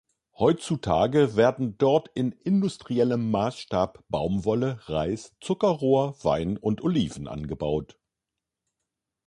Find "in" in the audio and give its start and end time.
2.15-2.31